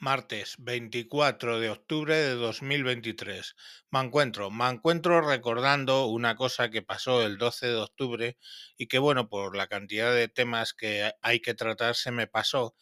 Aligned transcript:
Martes 0.00 0.56
24 0.58 1.60
de 1.60 1.68
octubre 1.68 2.16
de 2.16 2.34
2023. 2.34 3.54
Me 3.90 4.00
encuentro, 4.00 4.50
me 4.50 4.66
encuentro 4.66 5.20
recordando 5.20 6.06
una 6.06 6.36
cosa 6.36 6.70
que 6.70 6.80
pasó 6.80 7.22
el 7.22 7.36
12 7.36 7.66
de 7.66 7.76
octubre 7.76 8.38
y 8.78 8.86
que 8.86 8.98
bueno, 8.98 9.28
por 9.28 9.54
la 9.54 9.66
cantidad 9.66 10.14
de 10.14 10.28
temas 10.28 10.72
que 10.72 11.12
hay 11.20 11.40
que 11.40 11.52
tratar 11.52 11.94
se 11.96 12.12
me 12.12 12.26
pasó, 12.26 12.74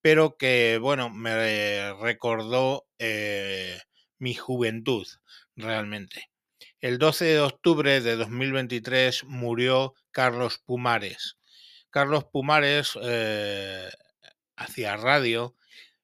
pero 0.00 0.38
que 0.38 0.78
bueno, 0.80 1.10
me 1.10 1.92
recordó 1.92 2.86
eh, 2.98 3.78
mi 4.18 4.32
juventud 4.32 5.06
realmente. 5.54 6.30
El 6.80 6.96
12 6.98 7.24
de 7.26 7.40
octubre 7.40 8.00
de 8.00 8.16
2023 8.16 9.24
murió 9.24 9.94
Carlos 10.10 10.58
Pumares. 10.64 11.36
Carlos 11.90 12.24
Pumares 12.24 12.98
eh, 13.02 13.90
hacía 14.56 14.96
radio 14.96 15.54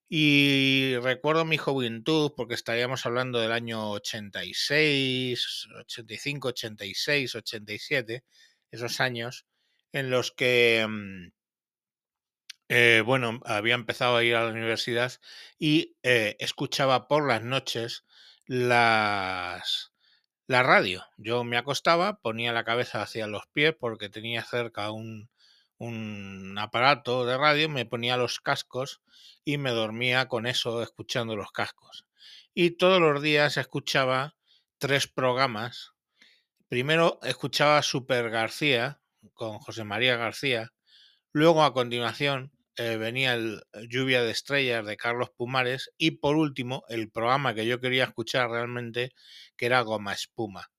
y 0.08 0.96
recuerdo 1.02 1.44
mi 1.44 1.58
juventud, 1.58 2.32
porque 2.36 2.54
estaríamos 2.54 3.04
hablando 3.06 3.40
del 3.40 3.52
año 3.52 3.90
86, 3.90 5.68
85, 5.80 6.48
86, 6.48 7.34
87, 7.34 8.24
esos 8.70 9.00
años 9.00 9.46
en 9.92 10.10
los 10.10 10.32
que, 10.32 10.86
mm, 10.88 11.32
eh, 12.70 13.02
bueno, 13.04 13.40
había 13.44 13.74
empezado 13.74 14.16
a 14.16 14.24
ir 14.24 14.34
a 14.36 14.44
la 14.44 14.50
universidad 14.50 15.12
y 15.58 15.96
eh, 16.02 16.36
escuchaba 16.38 17.08
por 17.08 17.26
las 17.26 17.42
noches 17.42 18.04
las, 18.46 19.92
la 20.46 20.62
radio. 20.62 21.04
Yo 21.16 21.44
me 21.44 21.58
acostaba, 21.58 22.20
ponía 22.20 22.52
la 22.52 22.64
cabeza 22.64 23.02
hacia 23.02 23.26
los 23.26 23.46
pies 23.52 23.74
porque 23.78 24.08
tenía 24.10 24.42
cerca 24.44 24.90
un, 24.90 25.30
un 25.78 26.56
aparato 26.58 27.24
de 27.24 27.38
radio, 27.38 27.68
me 27.68 27.86
ponía 27.86 28.16
los 28.16 28.40
cascos 28.40 29.00
y 29.44 29.58
me 29.58 29.70
dormía 29.70 30.28
con 30.28 30.46
eso 30.46 30.82
escuchando 30.82 31.36
los 31.36 31.52
cascos. 31.52 32.04
Y 32.54 32.72
todos 32.72 33.00
los 33.00 33.22
días 33.22 33.56
escuchaba 33.56 34.36
tres 34.78 35.06
programas. 35.06 35.92
Primero 36.68 37.18
escuchaba 37.22 37.82
Super 37.82 38.30
García 38.30 39.00
con 39.34 39.58
José 39.58 39.84
María 39.84 40.16
García. 40.16 40.72
Luego 41.32 41.62
a 41.62 41.72
continuación 41.72 42.52
eh, 42.76 42.96
venía 42.96 43.34
el 43.34 43.62
Lluvia 43.88 44.22
de 44.22 44.30
Estrellas 44.30 44.84
de 44.84 44.96
Carlos 44.96 45.30
Pumares. 45.36 45.90
Y 45.98 46.12
por 46.12 46.36
último 46.36 46.84
el 46.88 47.10
programa 47.10 47.54
que 47.54 47.66
yo 47.66 47.80
quería 47.80 48.04
escuchar 48.04 48.50
realmente, 48.50 49.12
que 49.56 49.66
era 49.66 49.80
Goma 49.82 50.12
Espuma. 50.12 50.70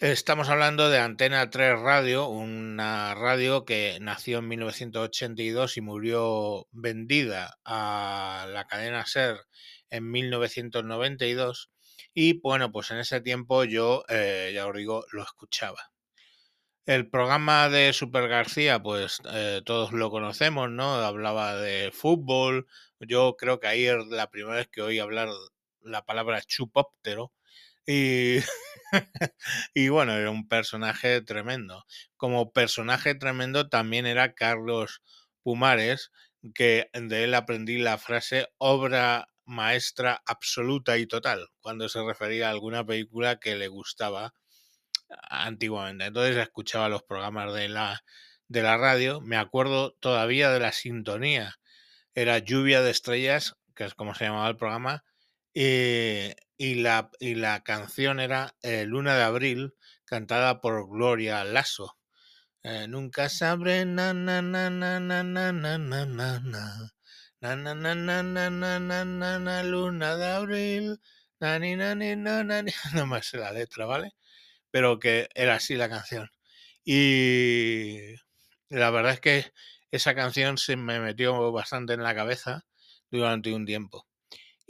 Estamos 0.00 0.48
hablando 0.48 0.90
de 0.90 1.00
Antena 1.00 1.50
3 1.50 1.80
Radio, 1.80 2.28
una 2.28 3.16
radio 3.16 3.64
que 3.64 3.98
nació 4.00 4.38
en 4.38 4.46
1982 4.46 5.76
y 5.76 5.80
murió 5.80 6.68
vendida 6.70 7.58
a 7.64 8.46
la 8.48 8.68
cadena 8.68 9.04
SER 9.06 9.40
en 9.90 10.08
1992. 10.08 11.72
Y 12.14 12.38
bueno, 12.38 12.70
pues 12.70 12.92
en 12.92 12.98
ese 12.98 13.20
tiempo 13.20 13.64
yo, 13.64 14.04
eh, 14.08 14.52
ya 14.54 14.68
os 14.68 14.76
digo, 14.76 15.04
lo 15.10 15.24
escuchaba. 15.24 15.90
El 16.86 17.10
programa 17.10 17.68
de 17.68 17.92
Super 17.92 18.28
García, 18.28 18.80
pues 18.80 19.18
eh, 19.32 19.62
todos 19.64 19.90
lo 19.90 20.12
conocemos, 20.12 20.70
¿no? 20.70 20.94
Hablaba 20.94 21.56
de 21.56 21.90
fútbol. 21.90 22.68
Yo 23.00 23.34
creo 23.36 23.58
que 23.58 23.66
ahí 23.66 23.86
es 23.86 24.06
la 24.10 24.30
primera 24.30 24.58
vez 24.58 24.68
que 24.68 24.80
oí 24.80 25.00
hablar 25.00 25.28
la 25.82 26.04
palabra 26.04 26.40
chupóptero. 26.42 27.32
Y 27.84 28.36
y 29.74 29.88
bueno, 29.88 30.14
era 30.14 30.30
un 30.30 30.48
personaje 30.48 31.20
tremendo. 31.22 31.84
Como 32.16 32.52
personaje 32.52 33.14
tremendo 33.14 33.68
también 33.68 34.06
era 34.06 34.34
Carlos 34.34 35.02
Pumares, 35.42 36.10
que 36.54 36.90
de 36.92 37.24
él 37.24 37.34
aprendí 37.34 37.78
la 37.78 37.98
frase 37.98 38.48
obra 38.58 39.28
maestra 39.44 40.22
absoluta 40.26 40.98
y 40.98 41.06
total, 41.06 41.48
cuando 41.60 41.88
se 41.88 42.02
refería 42.02 42.48
a 42.48 42.50
alguna 42.50 42.84
película 42.84 43.40
que 43.40 43.56
le 43.56 43.68
gustaba 43.68 44.34
antiguamente. 45.30 46.06
Entonces 46.06 46.36
escuchaba 46.36 46.88
los 46.88 47.02
programas 47.02 47.52
de 47.54 47.68
la, 47.68 48.04
de 48.48 48.62
la 48.62 48.76
radio, 48.76 49.20
me 49.20 49.36
acuerdo 49.36 49.92
todavía 50.00 50.50
de 50.50 50.60
la 50.60 50.72
sintonía, 50.72 51.58
era 52.14 52.38
Lluvia 52.38 52.82
de 52.82 52.90
Estrellas, 52.90 53.56
que 53.74 53.84
es 53.84 53.94
como 53.94 54.14
se 54.14 54.24
llamaba 54.24 54.48
el 54.48 54.56
programa, 54.56 55.04
y, 55.54 56.30
y, 56.58 56.74
la, 56.76 57.10
y 57.20 57.36
la 57.36 57.62
canción 57.64 58.20
era 58.20 58.56
eh, 58.62 58.84
Luna 58.84 59.16
de 59.16 59.22
Abril, 59.22 59.74
cantada 60.04 60.60
por 60.60 60.88
Gloria 60.88 61.44
Lasso. 61.44 61.96
Eh, 62.64 62.88
nunca 62.88 63.28
sabré 63.28 63.84
na 63.86 64.12
na 64.12 64.42
na 64.42 64.68
na 64.68 64.98
na 64.98 65.22
na 65.22 65.52
na 65.52 65.78
na 65.78 66.06
na 66.06 66.38
na 67.40 67.64
na 67.64 67.64
na 67.64 67.94
na 67.94 67.94
na 67.94 68.50
na 68.50 68.78
na 68.80 69.04
na 69.04 69.38
na 69.38 69.62
luna 69.62 70.16
de 70.16 70.26
abril 70.26 70.98
na 71.40 71.58
ni 71.60 71.76
na 71.76 71.94
ni 71.94 72.16
na 72.16 72.42
na 72.42 72.62
ni 72.62 72.72
no 72.94 73.06
me 73.06 73.22
sé 73.22 73.38
la 73.38 73.52
letra 73.52 73.86
vale 73.86 74.10
pero 74.72 74.98
que 74.98 75.28
era 75.34 75.54
así 75.56 75.76
la 75.76 75.88
canción 75.88 76.28
y 76.84 78.16
la 78.70 78.90
verdad 78.90 79.14
es 79.14 79.20
que 79.20 79.52
esa 79.92 80.16
canción 80.16 80.58
se 80.58 80.76
me 80.76 81.00
metió 81.00 81.52
bastante 81.52 81.94
en 81.94 82.02
la 82.02 82.16
cabeza 82.16 82.66
durante 83.10 83.52
un 83.54 83.66
tiempo 83.66 84.07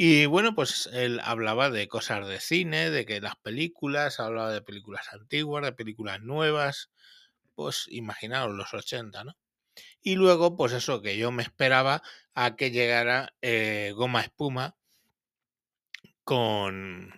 y 0.01 0.27
bueno, 0.27 0.55
pues 0.55 0.89
él 0.93 1.21
hablaba 1.25 1.71
de 1.71 1.89
cosas 1.89 2.29
de 2.29 2.39
cine, 2.39 2.89
de 2.91 3.05
que 3.05 3.21
las 3.21 3.35
películas, 3.35 4.21
hablaba 4.21 4.53
de 4.53 4.63
películas 4.63 5.09
antiguas, 5.13 5.65
de 5.65 5.73
películas 5.73 6.21
nuevas, 6.23 6.93
pues 7.57 7.87
imaginaos 7.89 8.55
los 8.55 8.73
80, 8.73 9.25
¿no? 9.25 9.37
Y 10.01 10.15
luego, 10.15 10.57
pues 10.57 10.73
eso, 10.73 11.03
que 11.03 11.19
yo 11.19 11.33
me 11.33 11.43
esperaba 11.43 12.05
a 12.33 12.55
que 12.55 12.71
llegara 12.71 13.35
eh, 13.43 13.93
Goma 13.97 14.21
Espuma 14.21 14.77
con 16.23 17.13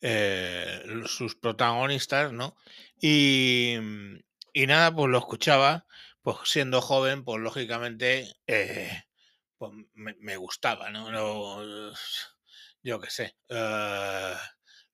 eh, 0.00 0.82
sus 1.06 1.36
protagonistas, 1.36 2.32
¿no? 2.32 2.56
Y, 3.00 3.76
y, 4.52 4.66
nada, 4.66 4.92
pues 4.92 5.08
lo 5.08 5.18
escuchaba, 5.18 5.86
pues 6.22 6.38
siendo 6.46 6.80
joven, 6.80 7.22
pues 7.24 7.40
lógicamente... 7.40 8.34
Eh, 8.48 9.04
pues 9.62 9.72
me, 9.94 10.36
gustaba, 10.36 10.90
¿no? 10.90 11.92
yo 12.82 13.00
qué 13.00 13.10
sé. 13.10 13.36
Eh, 13.48 14.34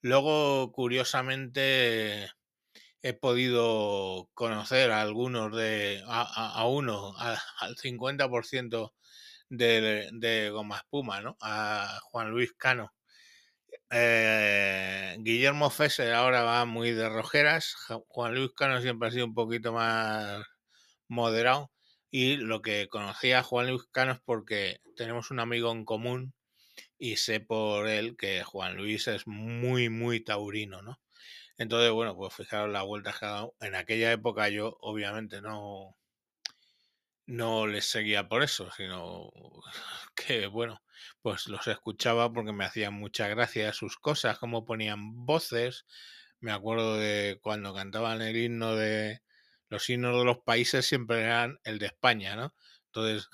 luego, 0.02 0.72
curiosamente, 0.72 2.30
he 3.00 3.14
podido 3.14 4.28
conocer 4.34 4.90
a 4.90 5.00
algunos 5.00 5.56
de, 5.56 6.02
a, 6.06 6.66
uno, 6.66 7.14
al 7.16 7.76
50% 7.76 8.92
de, 9.48 10.10
de 10.12 10.50
Goma 10.50 10.76
Espuma, 10.76 11.22
¿no? 11.22 11.38
A 11.40 12.00
Juan 12.02 12.30
Luis 12.30 12.52
Cano. 12.52 12.92
Eh, 13.90 15.16
Guillermo 15.20 15.70
Fesser 15.70 16.12
ahora 16.12 16.42
va 16.42 16.66
muy 16.66 16.90
de 16.92 17.08
rojeras. 17.08 17.74
Juan 18.08 18.34
Luis 18.34 18.50
Cano 18.54 18.82
siempre 18.82 19.08
ha 19.08 19.12
sido 19.12 19.24
un 19.24 19.34
poquito 19.34 19.72
más 19.72 20.44
moderado. 21.08 21.70
Y 22.10 22.36
lo 22.36 22.62
que 22.62 22.88
conocía 22.88 23.40
a 23.40 23.42
Juan 23.42 23.68
Luis 23.68 23.84
Cano 23.90 24.12
es 24.12 24.20
porque 24.20 24.80
tenemos 24.96 25.30
un 25.30 25.40
amigo 25.40 25.72
en 25.72 25.84
común 25.84 26.34
y 26.98 27.16
sé 27.16 27.40
por 27.40 27.88
él 27.88 28.16
que 28.16 28.42
Juan 28.44 28.76
Luis 28.76 29.08
es 29.08 29.26
muy, 29.26 29.88
muy 29.90 30.20
taurino, 30.20 30.82
¿no? 30.82 31.00
Entonces, 31.58 31.90
bueno, 31.92 32.16
pues 32.16 32.34
fijaros 32.34 32.70
la 32.70 32.82
vuelta 32.82 33.14
que 33.18 33.26
ha 33.26 33.30
dado. 33.30 33.56
En 33.60 33.74
aquella 33.74 34.12
época 34.12 34.48
yo 34.48 34.76
obviamente 34.80 35.42
no, 35.42 35.96
no 37.26 37.66
les 37.66 37.86
seguía 37.86 38.28
por 38.28 38.42
eso, 38.42 38.70
sino 38.76 39.30
que, 40.16 40.46
bueno, 40.46 40.82
pues 41.22 41.48
los 41.48 41.66
escuchaba 41.68 42.32
porque 42.32 42.52
me 42.52 42.64
hacían 42.64 42.94
mucha 42.94 43.28
gracia 43.28 43.72
sus 43.72 43.96
cosas, 43.98 44.38
como 44.38 44.64
ponían 44.64 45.26
voces. 45.26 45.84
Me 46.40 46.52
acuerdo 46.52 46.96
de 46.96 47.38
cuando 47.42 47.74
cantaban 47.74 48.22
el 48.22 48.36
himno 48.36 48.76
de, 48.76 49.20
los 49.68 49.88
himnos 49.90 50.18
de 50.18 50.24
los 50.24 50.38
países 50.38 50.86
siempre 50.86 51.22
eran 51.22 51.58
el 51.64 51.78
de 51.78 51.86
España, 51.86 52.36
¿no? 52.36 52.54
Entonces, 52.86 53.28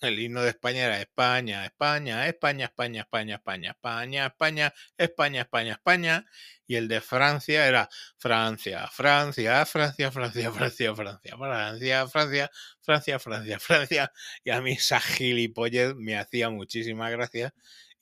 el 0.00 0.18
himno 0.18 0.42
de 0.42 0.50
España 0.50 0.86
era 0.86 1.00
España, 1.00 1.66
España, 1.66 2.26
España, 2.26 2.64
España, 2.66 3.00
España, 3.02 3.34
España, 3.34 3.70
España, 3.70 4.26
España, 4.26 4.74
España, 4.96 5.40
España, 5.42 5.72
España, 5.72 6.26
y 6.66 6.76
el 6.76 6.88
de 6.88 7.00
Francia 7.00 7.66
era 7.66 7.88
Francia, 8.16 8.88
Francia, 8.92 9.66
Francia, 9.66 10.10
Francia, 10.10 10.50
Francia, 10.52 10.96
Francia, 10.96 11.36
Francia, 11.36 12.08
Francia, 12.08 12.50
Francia, 12.80 13.18
Francia, 13.18 13.58
Francia, 13.60 14.12
y 14.44 14.50
a 14.50 14.60
mí 14.60 14.72
esa 14.72 15.00
gilipollez 15.00 15.94
me 15.96 16.16
hacía 16.16 16.48
muchísima 16.50 17.10
gracia, 17.10 17.52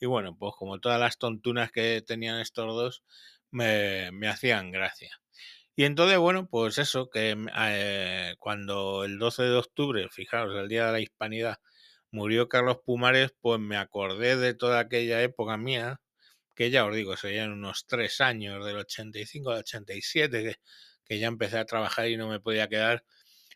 y 0.00 0.06
bueno, 0.06 0.36
pues 0.36 0.54
como 0.56 0.78
todas 0.80 1.00
las 1.00 1.18
tontunas 1.18 1.72
que 1.72 2.02
tenían 2.06 2.38
estos 2.40 2.66
dos, 2.66 3.02
me, 3.50 4.10
me 4.12 4.28
hacían 4.28 4.70
gracia. 4.70 5.18
Y 5.78 5.84
entonces, 5.84 6.18
bueno, 6.18 6.48
pues 6.48 6.76
eso, 6.78 7.08
que 7.08 7.36
eh, 7.56 8.34
cuando 8.40 9.04
el 9.04 9.16
12 9.20 9.44
de 9.44 9.56
octubre, 9.56 10.08
fijaros, 10.10 10.56
el 10.56 10.68
Día 10.68 10.86
de 10.86 10.92
la 10.92 11.00
Hispanidad, 11.00 11.58
murió 12.10 12.48
Carlos 12.48 12.78
Pumares, 12.84 13.32
pues 13.40 13.60
me 13.60 13.76
acordé 13.76 14.36
de 14.36 14.54
toda 14.54 14.80
aquella 14.80 15.22
época 15.22 15.56
mía, 15.56 16.00
que 16.56 16.70
ya 16.70 16.84
os 16.84 16.96
digo, 16.96 17.16
serían 17.16 17.52
unos 17.52 17.86
tres 17.86 18.20
años, 18.20 18.64
del 18.66 18.78
85 18.78 19.52
al 19.52 19.58
87, 19.58 20.42
que, 20.42 20.56
que 21.04 21.18
ya 21.20 21.28
empecé 21.28 21.58
a 21.58 21.64
trabajar 21.66 22.08
y 22.08 22.16
no 22.16 22.28
me 22.28 22.40
podía 22.40 22.68
quedar, 22.68 23.04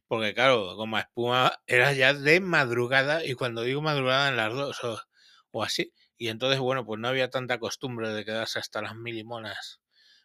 porque 0.09 0.35
claro, 0.35 0.77
como 0.77 0.99
espuma 0.99 1.61
era 1.67 1.93
ya 1.93 2.15
de 2.15 2.41
madrugada, 2.41 3.25
y 3.27 3.35
cuando 3.35 3.63
digo 3.63 3.83
madrugada 3.83 4.29
en 4.29 4.37
las 4.37 4.55
dos 4.55 4.81
o 5.53 5.65
así. 5.65 5.93
Y 6.19 6.29
entonces, 6.29 6.61
bueno, 6.61 6.87
pues 6.87 7.01
no 7.01 7.09
había 7.09 7.31
tanta 7.31 7.59
costumbre 7.59 8.11
de 8.11 8.25
quedarse 8.25 8.61
hasta 8.61 8.83
las 8.83 8.95
mil 8.97 9.25
monas 9.25 9.82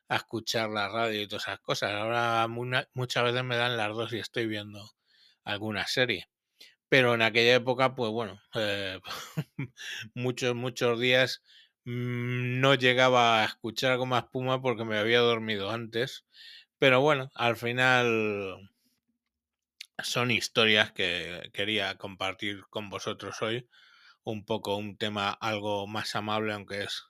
a 0.10 0.16
escuchar 0.18 0.70
la 0.70 0.90
radio 0.90 1.22
y 1.22 1.28
todas 1.28 1.48
esas 1.48 1.60
cosas. 1.60 1.92
Ahora 1.92 2.48
muchas 2.48 3.24
veces 3.24 3.44
me 3.44 3.58
dan 3.58 3.78
las 3.78 3.90
dos 3.96 4.14
y 4.14 4.20
estoy 4.20 4.48
viendo 4.48 4.92
alguna 5.44 5.88
serie. 5.88 6.30
Pero 6.90 7.14
en 7.16 7.22
aquella 7.22 7.56
época, 7.56 7.96
pues 7.96 8.12
bueno, 8.12 8.42
eh, 8.56 9.00
muchos, 10.16 10.56
muchos 10.56 11.00
días 11.00 11.44
mm, 11.86 12.60
no 12.62 12.76
llegaba 12.76 13.42
a 13.44 13.46
escuchar 13.46 13.98
con 13.98 14.10
más 14.10 14.26
espuma 14.26 14.62
porque 14.62 14.86
me 14.86 14.98
había 14.98 15.20
dormido 15.20 15.72
antes. 15.72 16.26
Pero 16.80 17.02
bueno, 17.02 17.30
al 17.36 17.58
final 17.58 18.70
son 20.04 20.32
historias 20.32 20.92
que 20.92 21.50
quería 21.54 21.98
compartir 21.98 22.64
con 22.70 22.90
vosotros 22.90 23.42
hoy. 23.42 23.68
Un 24.24 24.46
poco 24.46 24.78
un 24.78 24.98
tema 24.98 25.32
algo 25.32 25.88
más 25.88 26.16
amable, 26.16 26.54
aunque 26.54 26.84
es 26.84 27.06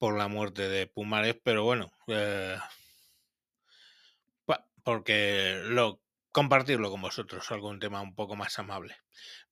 por 0.00 0.16
la 0.16 0.28
muerte 0.28 0.68
de 0.68 0.86
Pumares, 0.86 1.36
pero 1.44 1.62
bueno, 1.62 1.92
eh, 2.08 2.56
porque 4.82 5.60
lo 5.66 6.00
compartirlo 6.32 6.90
con 6.90 7.02
vosotros, 7.02 7.50
algún 7.50 7.78
tema 7.80 8.00
un 8.00 8.14
poco 8.14 8.34
más 8.34 8.58
amable. 8.58 8.96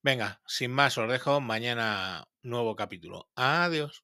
Venga, 0.01 0.41
sin 0.47 0.71
más 0.71 0.97
os 0.97 1.07
dejo, 1.07 1.39
mañana 1.39 2.27
nuevo 2.41 2.75
capítulo. 2.75 3.29
Adiós. 3.35 4.03